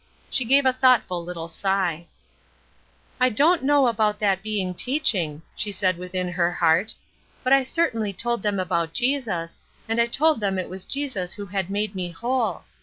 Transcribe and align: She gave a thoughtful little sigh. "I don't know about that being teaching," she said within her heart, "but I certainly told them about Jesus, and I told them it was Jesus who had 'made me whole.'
She 0.31 0.45
gave 0.45 0.65
a 0.65 0.73
thoughtful 0.73 1.23
little 1.23 1.47
sigh. 1.47 2.07
"I 3.19 3.29
don't 3.29 3.61
know 3.63 3.85
about 3.85 4.17
that 4.17 4.41
being 4.41 4.73
teaching," 4.73 5.43
she 5.55 5.71
said 5.71 5.99
within 5.99 6.29
her 6.29 6.51
heart, 6.53 6.95
"but 7.43 7.53
I 7.53 7.61
certainly 7.61 8.11
told 8.11 8.41
them 8.41 8.59
about 8.59 8.93
Jesus, 8.93 9.59
and 9.87 10.01
I 10.01 10.07
told 10.07 10.39
them 10.39 10.57
it 10.57 10.69
was 10.71 10.85
Jesus 10.85 11.33
who 11.33 11.45
had 11.45 11.69
'made 11.69 11.93
me 11.93 12.09
whole.' 12.09 12.63